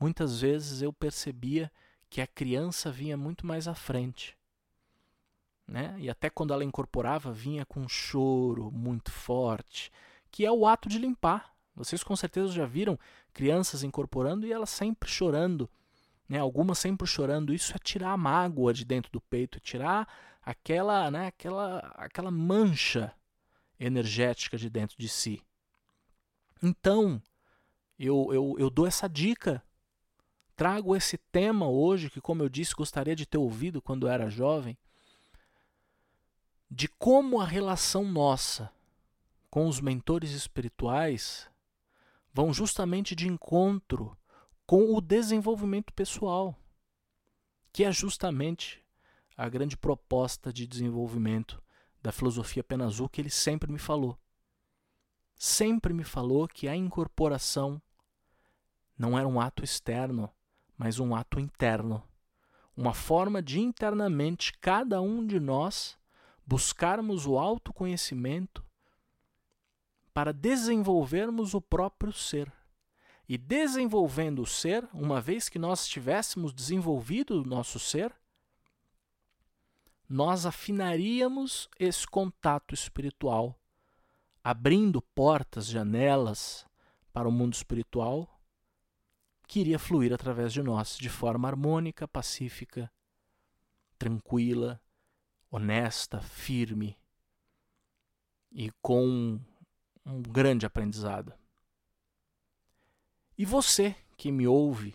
muitas 0.00 0.40
vezes 0.40 0.81
eu 0.81 0.93
percebia 0.93 1.71
que 2.14 2.21
a 2.21 2.28
criança 2.28 2.92
vinha 2.92 3.16
muito 3.16 3.44
mais 3.44 3.66
à 3.66 3.75
frente. 3.75 4.38
Né? 5.66 5.97
E 5.99 6.09
até 6.09 6.30
quando 6.30 6.54
ela 6.54 6.62
incorporava, 6.62 7.33
vinha 7.33 7.66
com 7.66 7.80
um 7.80 7.88
choro 7.88 8.71
muito 8.71 9.11
forte, 9.11 9.90
que 10.30 10.47
é 10.47 10.52
o 10.52 10.64
ato 10.64 10.88
de 10.88 10.97
limpar. 10.97 11.52
Vocês 11.75 12.04
com 12.04 12.14
certeza 12.14 12.52
já 12.52 12.66
viram 12.66 12.97
crianças 13.33 13.83
incorporando 13.83 14.47
e 14.47 14.52
elas 14.52 14.71
sempre 14.71 15.11
chorando, 15.11 15.68
né? 16.28 16.38
Algumas 16.38 16.78
sempre 16.78 17.04
chorando. 17.04 17.52
Isso 17.52 17.75
é 17.75 17.78
tirar 17.80 18.12
a 18.12 18.16
mágoa 18.16 18.73
de 18.73 18.85
dentro 18.85 19.11
do 19.11 19.21
peito, 19.21 19.59
é 19.59 19.61
tirar 19.61 20.09
aquela, 20.40 21.11
né, 21.11 21.26
aquela, 21.26 21.78
aquela 21.97 22.30
mancha 22.30 23.12
energética 23.76 24.56
de 24.56 24.71
dentro 24.71 24.97
de 24.97 25.09
si. 25.09 25.42
Então, 26.62 27.21
eu, 27.99 28.28
eu, 28.33 28.54
eu 28.56 28.71
dou 28.71 28.87
essa 28.87 29.09
dica. 29.09 29.61
Trago 30.57 30.95
esse 30.95 31.19
tema 31.19 31.69
hoje, 31.69 32.09
que, 32.09 32.21
como 32.21 32.43
eu 32.43 32.49
disse, 32.49 32.75
gostaria 32.75 33.17
de 33.17 33.27
ter 33.27 33.39
ouvido 33.39 33.83
quando 33.83 34.07
era 34.07 34.31
jovem, 34.31 34.79
de 36.71 36.89
como 36.89 37.41
a 37.41 37.45
relação 37.45 38.05
nossa 38.05 38.71
com 39.51 39.69
os 39.69 39.81
mentores 39.81 40.31
espirituais 40.31 41.49
vão 42.33 42.53
justamente 42.53 43.15
de 43.15 43.29
encontro 43.29 44.17
com 44.67 44.95
o 44.95 45.01
desenvolvimento 45.01 45.93
pessoal, 45.93 46.59
que 47.73 47.85
é 47.85 47.93
justamente 47.93 48.85
a 49.37 49.49
grande 49.49 49.77
proposta 49.77 50.53
de 50.53 50.67
desenvolvimento 50.67 51.63
da 52.03 52.13
filosofia 52.13 52.63
pena 52.63 52.87
azul 52.87 53.09
que 53.09 53.21
ele 53.21 53.31
sempre 53.31 53.71
me 53.71 53.79
falou. 53.79 54.19
sempre 55.37 55.93
me 55.93 56.05
falou 56.05 56.47
que 56.47 56.69
a 56.69 56.77
incorporação 56.77 57.83
não 58.97 59.19
era 59.19 59.27
um 59.27 59.41
ato 59.41 59.65
externo, 59.65 60.31
mas 60.76 60.99
um 60.99 61.14
ato 61.14 61.38
interno. 61.38 62.02
Uma 62.76 62.93
forma 62.93 63.40
de 63.40 63.61
internamente 63.61 64.52
cada 64.61 65.00
um 65.00 65.25
de 65.26 65.38
nós 65.38 65.97
buscarmos 66.47 67.26
o 67.26 67.38
autoconhecimento 67.38 68.64
para 70.12 70.33
desenvolvermos 70.33 71.54
o 71.54 71.61
próprio 71.61 72.12
ser. 72.12 72.52
E 73.28 73.38
desenvolvendo 73.38 74.43
o 74.43 74.47
ser, 74.47 74.87
uma 74.93 75.21
vez 75.21 75.49
que 75.49 75.59
nós 75.59 75.88
tivéssemos 75.88 76.52
desenvolvido 76.52 77.40
o 77.40 77.47
nosso 77.47 77.78
ser, 77.78 78.14
nós 80.07 80.45
afinaríamos 80.45 81.69
esse 81.78 82.07
contato 82.07 82.75
espiritual, 82.75 83.59
abrindo 84.43 85.00
portas, 85.00 85.66
janelas 85.66 86.66
para 87.12 87.26
o 87.26 87.33
mundo 87.33 87.54
espiritual 87.54 88.34
que 89.47 89.61
iria 89.61 89.79
fluir 89.79 90.13
através 90.13 90.53
de 90.53 90.63
nós 90.63 90.97
de 90.97 91.09
forma 91.09 91.49
harmônica, 91.49 92.09
pacífica, 92.09 92.91
tranquila, 93.99 94.81
honesta, 95.51 96.21
firme 96.21 96.99
e 98.51 98.71
com 98.83 99.41
um 100.05 100.23
grande 100.23 100.67
aprendizado. 100.67 101.33
E 103.37 103.45
você 103.45 103.97
que 104.17 104.31
me 104.31 104.47
ouve, 104.47 104.95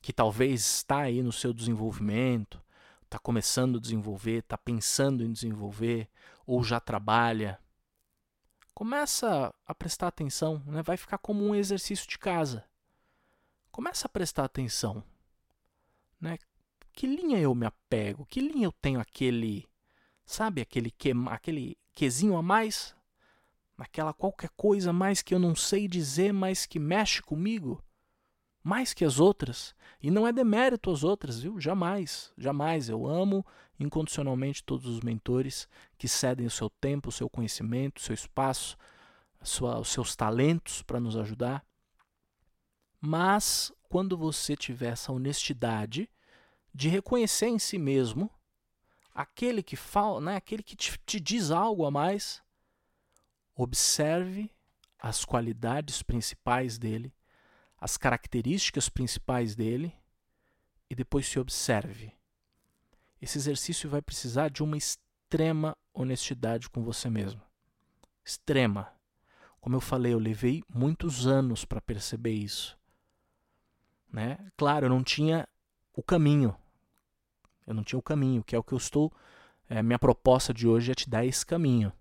que 0.00 0.12
talvez 0.12 0.60
está 0.60 1.00
aí 1.00 1.22
no 1.22 1.32
seu 1.32 1.52
desenvolvimento, 1.52 2.62
está 3.02 3.18
começando 3.18 3.78
a 3.78 3.80
desenvolver, 3.80 4.38
está 4.38 4.56
pensando 4.56 5.24
em 5.24 5.32
desenvolver, 5.32 6.08
ou 6.46 6.62
já 6.62 6.78
trabalha, 6.78 7.58
começa 8.72 9.52
a 9.66 9.74
prestar 9.74 10.08
atenção, 10.08 10.62
né? 10.66 10.82
vai 10.82 10.96
ficar 10.96 11.18
como 11.18 11.44
um 11.44 11.54
exercício 11.54 12.08
de 12.08 12.18
casa. 12.18 12.64
Começa 13.80 14.06
a 14.06 14.10
prestar 14.10 14.44
atenção. 14.44 15.02
Né? 16.20 16.36
Que 16.92 17.06
linha 17.06 17.38
eu 17.38 17.54
me 17.54 17.64
apego? 17.64 18.26
Que 18.26 18.38
linha 18.38 18.66
eu 18.66 18.72
tenho 18.72 19.00
aquele, 19.00 19.66
sabe, 20.22 20.60
aquele, 20.60 20.90
que, 20.90 21.14
aquele 21.30 21.78
quezinho 21.94 22.36
a 22.36 22.42
mais? 22.42 22.94
Aquela 23.78 24.12
qualquer 24.12 24.50
coisa 24.50 24.92
mais 24.92 25.22
que 25.22 25.34
eu 25.34 25.38
não 25.38 25.56
sei 25.56 25.88
dizer, 25.88 26.30
mas 26.30 26.66
que 26.66 26.78
mexe 26.78 27.22
comigo? 27.22 27.82
mais 28.62 28.92
que 28.92 29.02
as 29.02 29.18
outras. 29.18 29.74
E 30.02 30.10
não 30.10 30.26
é 30.26 30.32
demérito 30.32 30.90
às 30.90 31.02
outras, 31.02 31.40
viu? 31.40 31.58
Jamais, 31.58 32.34
jamais. 32.36 32.90
Eu 32.90 33.06
amo 33.06 33.46
incondicionalmente 33.78 34.62
todos 34.62 34.84
os 34.84 35.00
mentores 35.00 35.66
que 35.96 36.06
cedem 36.06 36.46
o 36.46 36.50
seu 36.50 36.68
tempo, 36.68 37.08
o 37.08 37.12
seu 37.12 37.30
conhecimento, 37.30 37.96
o 37.96 38.02
seu 38.02 38.12
espaço, 38.12 38.76
sua, 39.42 39.80
os 39.80 39.88
seus 39.88 40.14
talentos 40.14 40.82
para 40.82 41.00
nos 41.00 41.16
ajudar. 41.16 41.64
Mas 43.00 43.72
quando 43.88 44.16
você 44.16 44.56
tiver 44.56 44.92
essa 44.92 45.12
honestidade 45.12 46.08
de 46.74 46.88
reconhecer 46.88 47.46
em 47.46 47.58
si 47.58 47.78
mesmo 47.78 48.30
aquele 49.14 49.62
que 49.62 49.76
fala, 49.76 50.20
né, 50.20 50.36
aquele 50.36 50.62
que 50.62 50.76
te, 50.76 50.98
te 51.04 51.18
diz 51.18 51.50
algo 51.50 51.84
a 51.84 51.90
mais, 51.90 52.42
observe 53.54 54.50
as 54.98 55.24
qualidades 55.24 56.02
principais 56.02 56.78
dele 56.78 57.12
as 57.80 57.96
características 57.96 58.88
principais 58.88 59.56
dele 59.56 59.96
e 60.88 60.94
depois 60.94 61.26
se 61.26 61.38
observe. 61.38 62.12
Esse 63.22 63.38
exercício 63.38 63.88
vai 63.88 64.02
precisar 64.02 64.50
de 64.50 64.62
uma 64.62 64.76
extrema 64.76 65.76
honestidade 65.94 66.68
com 66.68 66.82
você 66.82 67.08
mesmo. 67.08 67.40
Extrema. 68.22 68.92
Como 69.60 69.76
eu 69.76 69.80
falei, 69.80 70.12
eu 70.12 70.18
levei 70.18 70.62
muitos 70.68 71.26
anos 71.26 71.64
para 71.64 71.80
perceber 71.80 72.32
isso. 72.32 72.78
Né? 74.12 74.38
Claro, 74.56 74.86
eu 74.86 74.90
não 74.90 75.02
tinha 75.02 75.48
o 75.94 76.02
caminho. 76.02 76.54
Eu 77.66 77.74
não 77.74 77.84
tinha 77.84 77.98
o 77.98 78.02
caminho, 78.02 78.42
que 78.42 78.56
é 78.56 78.58
o 78.58 78.62
que 78.62 78.72
eu 78.72 78.78
estou. 78.78 79.12
É, 79.68 79.82
minha 79.82 79.98
proposta 79.98 80.52
de 80.52 80.66
hoje 80.66 80.90
é 80.90 80.94
te 80.94 81.08
dar 81.08 81.24
esse 81.24 81.46
caminho. 81.46 81.92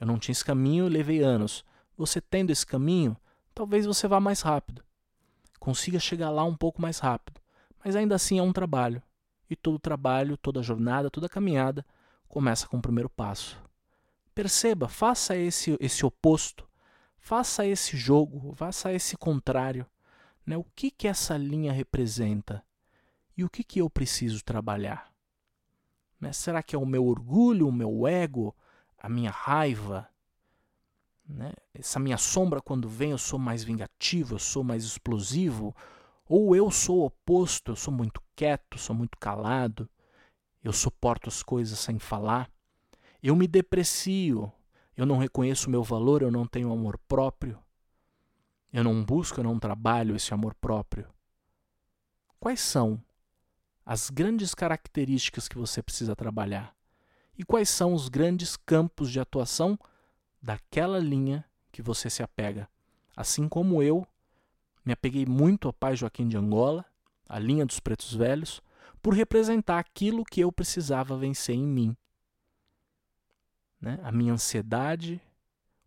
Eu 0.00 0.06
não 0.06 0.18
tinha 0.18 0.32
esse 0.32 0.44
caminho, 0.44 0.88
levei 0.88 1.22
anos. 1.22 1.64
Você 1.96 2.20
tendo 2.20 2.50
esse 2.50 2.66
caminho, 2.66 3.16
talvez 3.54 3.86
você 3.86 4.08
vá 4.08 4.18
mais 4.18 4.40
rápido. 4.40 4.82
Consiga 5.60 6.00
chegar 6.00 6.30
lá 6.30 6.44
um 6.44 6.56
pouco 6.56 6.80
mais 6.80 6.98
rápido. 6.98 7.40
Mas 7.84 7.94
ainda 7.94 8.14
assim 8.14 8.38
é 8.38 8.42
um 8.42 8.52
trabalho. 8.52 9.02
E 9.48 9.54
todo 9.54 9.78
trabalho, 9.78 10.36
toda 10.36 10.62
jornada, 10.62 11.10
toda 11.10 11.28
caminhada 11.28 11.84
começa 12.26 12.66
com 12.66 12.78
o 12.78 12.82
primeiro 12.82 13.10
passo. 13.10 13.62
Perceba, 14.34 14.88
faça 14.88 15.36
esse, 15.36 15.76
esse 15.78 16.06
oposto. 16.06 16.66
Faça 17.18 17.66
esse 17.66 17.96
jogo, 17.96 18.54
faça 18.56 18.92
esse 18.92 19.16
contrário. 19.16 19.86
Né? 20.46 20.56
O 20.56 20.64
que, 20.74 20.90
que 20.90 21.08
essa 21.08 21.36
linha 21.36 21.72
representa? 21.72 22.64
E 23.36 23.44
o 23.44 23.50
que, 23.50 23.64
que 23.64 23.80
eu 23.80 23.88
preciso 23.88 24.44
trabalhar? 24.44 25.12
Né? 26.20 26.32
Será 26.32 26.62
que 26.62 26.76
é 26.76 26.78
o 26.78 26.86
meu 26.86 27.06
orgulho, 27.06 27.68
o 27.68 27.72
meu 27.72 28.06
ego, 28.06 28.54
a 28.98 29.08
minha 29.08 29.30
raiva? 29.30 30.08
Né? 31.26 31.52
Essa 31.72 31.98
minha 31.98 32.18
sombra, 32.18 32.60
quando 32.60 32.88
vem, 32.88 33.12
eu 33.12 33.18
sou 33.18 33.38
mais 33.38 33.64
vingativo, 33.64 34.34
eu 34.34 34.38
sou 34.38 34.62
mais 34.62 34.84
explosivo. 34.84 35.74
Ou 36.28 36.54
eu 36.54 36.70
sou 36.70 37.04
oposto, 37.04 37.72
eu 37.72 37.76
sou 37.76 37.92
muito 37.92 38.22
quieto, 38.34 38.78
sou 38.78 38.94
muito 38.94 39.18
calado, 39.18 39.88
eu 40.62 40.72
suporto 40.72 41.28
as 41.28 41.42
coisas 41.42 41.78
sem 41.78 41.98
falar. 41.98 42.50
Eu 43.22 43.36
me 43.36 43.46
deprecio, 43.46 44.50
eu 44.96 45.06
não 45.06 45.18
reconheço 45.18 45.68
o 45.68 45.70
meu 45.70 45.82
valor, 45.82 46.22
eu 46.22 46.30
não 46.30 46.46
tenho 46.46 46.72
amor 46.72 46.98
próprio. 47.08 47.58
Eu 48.72 48.84
não 48.84 49.04
busco, 49.04 49.40
eu 49.40 49.44
não 49.44 49.58
trabalho 49.58 50.16
esse 50.16 50.32
amor 50.32 50.54
próprio. 50.54 51.06
Quais 52.40 52.60
são 52.60 53.00
as 53.84 54.10
grandes 54.10 54.54
características 54.54 55.46
que 55.46 55.58
você 55.58 55.82
precisa 55.82 56.16
trabalhar? 56.16 56.74
E 57.36 57.44
quais 57.44 57.68
são 57.68 57.92
os 57.92 58.08
grandes 58.08 58.56
campos 58.56 59.10
de 59.10 59.20
atuação 59.20 59.78
daquela 60.42 60.98
linha 60.98 61.44
que 61.70 61.80
você 61.80 62.10
se 62.10 62.22
apega. 62.22 62.68
Assim 63.16 63.48
como 63.48 63.82
eu 63.82 64.06
me 64.84 64.92
apeguei 64.92 65.24
muito 65.24 65.68
ao 65.68 65.72
pai 65.72 65.94
Joaquim 65.94 66.28
de 66.28 66.36
Angola, 66.36 66.84
a 67.28 67.38
linha 67.38 67.64
dos 67.64 67.78
pretos 67.78 68.12
velhos, 68.12 68.60
por 69.00 69.14
representar 69.14 69.78
aquilo 69.78 70.24
que 70.24 70.40
eu 70.40 70.50
precisava 70.50 71.16
vencer 71.16 71.54
em 71.54 71.66
mim. 71.66 71.96
Né? 73.80 73.98
A 74.02 74.12
minha 74.12 74.32
ansiedade, 74.32 75.20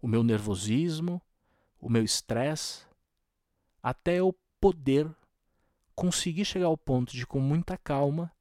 o 0.01 0.07
meu 0.07 0.23
nervosismo, 0.23 1.21
o 1.85 1.89
meu 1.89 2.03
estresse, 2.03 2.83
até 3.81 4.15
eu 4.15 4.35
poder 4.59 5.07
conseguir 5.93 6.43
chegar 6.43 6.65
ao 6.65 6.75
ponto 6.75 7.13
de, 7.13 7.27
com 7.27 7.39
muita 7.39 7.77
calma, 7.77 8.31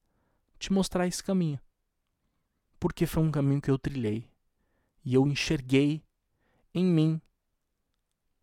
te 0.59 0.73
mostrar 0.73 1.07
esse 1.07 1.23
caminho. 1.23 1.61
Porque 2.81 3.05
foi 3.05 3.23
um 3.23 3.31
caminho 3.31 3.61
que 3.61 3.71
eu 3.71 3.79
trilhei 3.79 4.31
e 5.05 5.13
eu 5.13 5.27
enxerguei 5.27 6.03
em 6.73 6.87
mim 6.87 7.21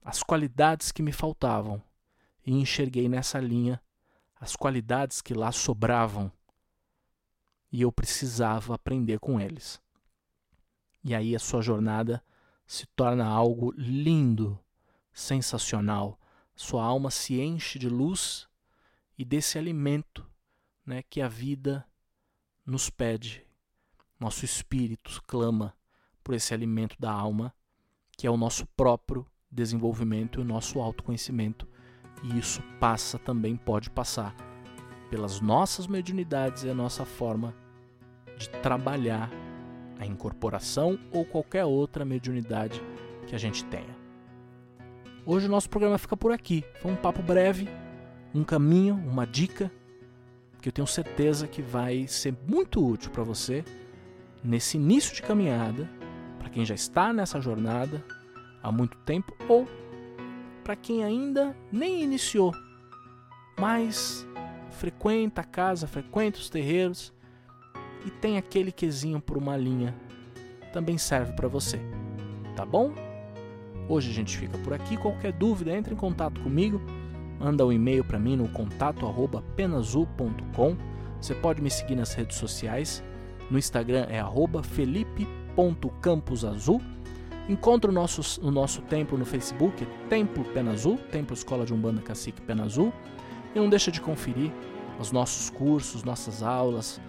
as 0.03 0.21
qualidades 0.21 0.91
que 0.91 1.01
me 1.01 1.11
faltavam 1.11 1.81
e 2.45 2.51
enxerguei 2.53 3.09
nessa 3.09 3.39
linha 3.39 3.81
as 4.35 4.55
qualidades 4.55 5.19
que 5.19 5.33
lá 5.33 5.51
sobravam 5.51 6.31
e 7.71 7.81
eu 7.81 7.91
precisava 7.91 8.75
aprender 8.75 9.19
com 9.19 9.41
eles. 9.41 9.81
E 11.03 11.15
aí 11.15 11.35
a 11.35 11.39
sua 11.39 11.63
jornada 11.63 12.23
se 12.67 12.85
torna 12.95 13.25
algo 13.25 13.73
lindo, 13.75 14.59
sensacional. 15.13 16.19
Sua 16.55 16.83
alma 16.83 17.09
se 17.09 17.39
enche 17.39 17.79
de 17.79 17.89
luz 17.89 18.47
e 19.17 19.25
desse 19.25 19.57
alimento 19.57 20.25
né, 20.85 21.03
que 21.03 21.21
a 21.21 21.27
vida 21.27 21.85
nos 22.65 22.89
pede. 22.89 23.45
Nosso 24.19 24.45
espírito 24.45 25.21
clama 25.25 25.75
por 26.23 26.35
esse 26.35 26.53
alimento 26.53 26.95
da 26.99 27.11
alma, 27.11 27.53
que 28.17 28.27
é 28.27 28.29
o 28.29 28.37
nosso 28.37 28.65
próprio 28.67 29.25
desenvolvimento 29.49 30.39
e 30.39 30.41
o 30.41 30.45
nosso 30.45 30.79
autoconhecimento. 30.79 31.67
E 32.23 32.37
isso 32.37 32.61
passa 32.79 33.17
também, 33.17 33.55
pode 33.55 33.89
passar, 33.89 34.35
pelas 35.09 35.41
nossas 35.41 35.87
mediunidades 35.87 36.63
e 36.63 36.69
a 36.69 36.73
nossa 36.75 37.05
forma 37.05 37.53
de 38.37 38.49
trabalhar 38.49 39.29
a 39.99 40.05
incorporação 40.05 40.99
ou 41.11 41.25
qualquer 41.25 41.65
outra 41.65 42.05
mediunidade 42.05 42.81
que 43.27 43.35
a 43.35 43.37
gente 43.37 43.63
tenha. 43.65 44.00
Hoje 45.25 45.47
o 45.47 45.49
nosso 45.49 45.69
programa 45.69 45.97
fica 45.97 46.17
por 46.17 46.31
aqui. 46.31 46.63
Foi 46.81 46.91
um 46.91 46.95
papo 46.95 47.21
breve, 47.21 47.69
um 48.33 48.43
caminho, 48.43 48.95
uma 48.95 49.25
dica 49.25 49.71
que 50.61 50.69
eu 50.69 50.73
tenho 50.73 50.87
certeza 50.87 51.47
que 51.47 51.61
vai 51.61 52.07
ser 52.07 52.35
muito 52.47 52.85
útil 52.85 53.09
para 53.11 53.23
você 53.23 53.63
nesse 54.43 54.77
início 54.77 55.15
de 55.15 55.21
caminhada 55.21 55.89
quem 56.51 56.65
já 56.65 56.75
está 56.75 57.11
nessa 57.13 57.39
jornada 57.39 58.03
há 58.61 58.71
muito 58.71 58.97
tempo 58.99 59.35
ou 59.47 59.67
para 60.63 60.75
quem 60.75 61.03
ainda 61.03 61.55
nem 61.71 62.03
iniciou, 62.03 62.53
mas 63.59 64.27
frequenta 64.69 65.41
a 65.41 65.43
casa, 65.43 65.87
frequenta 65.87 66.37
os 66.37 66.49
terreiros 66.49 67.11
e 68.05 68.11
tem 68.11 68.37
aquele 68.37 68.71
quesinho 68.71 69.19
por 69.19 69.37
uma 69.37 69.57
linha, 69.57 69.95
também 70.71 70.97
serve 70.97 71.33
para 71.33 71.47
você. 71.47 71.79
Tá 72.55 72.65
bom? 72.65 72.93
Hoje 73.91 74.09
a 74.09 74.13
gente 74.13 74.37
fica 74.37 74.57
por 74.59 74.71
aqui. 74.71 74.95
Qualquer 74.95 75.33
dúvida, 75.33 75.75
entre 75.75 75.93
em 75.93 75.97
contato 75.97 76.39
comigo. 76.39 76.81
Manda 77.37 77.65
um 77.65 77.73
e-mail 77.73 78.05
para 78.05 78.17
mim 78.17 78.37
no 78.37 78.47
contato@penazul.com. 78.47 80.77
Você 81.19 81.35
pode 81.35 81.61
me 81.61 81.69
seguir 81.69 81.97
nas 81.97 82.13
redes 82.13 82.37
sociais. 82.37 83.03
No 83.49 83.59
Instagram 83.59 84.05
é 84.07 84.23
felipe.camposazul. 84.63 86.81
Encontre 87.49 87.91
o 87.91 87.93
nosso, 87.93 88.39
o 88.41 88.49
nosso 88.49 88.81
templo 88.83 89.17
no 89.17 89.25
Facebook, 89.25 89.85
Templo 90.07 90.45
Pena 90.45 90.71
Azul, 90.71 90.97
Templo 91.11 91.33
Escola 91.33 91.65
de 91.65 91.73
Umbanda 91.73 92.01
Cacique 92.01 92.41
Pena 92.41 92.63
Azul. 92.63 92.93
E 93.53 93.59
não 93.59 93.67
deixa 93.67 93.91
de 93.91 93.99
conferir 93.99 94.53
os 95.01 95.11
nossos 95.11 95.49
cursos, 95.49 96.05
nossas 96.05 96.41
aulas 96.41 97.01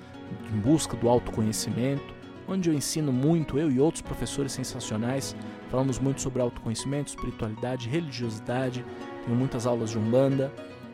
em 0.52 0.58
busca 0.58 0.96
do 0.96 1.08
autoconhecimento, 1.08 2.12
onde 2.48 2.68
eu 2.68 2.74
ensino 2.74 3.12
muito, 3.12 3.58
eu 3.58 3.70
e 3.70 3.80
outros 3.80 4.02
professores 4.02 4.52
sensacionais, 4.52 5.34
falamos 5.70 5.98
muito 5.98 6.20
sobre 6.20 6.42
autoconhecimento, 6.42 7.10
espiritualidade, 7.10 7.88
religiosidade, 7.88 8.84
tenho 9.24 9.36
muitas 9.36 9.66
aulas 9.66 9.90
de 9.90 9.98
Umbanda, 9.98 10.52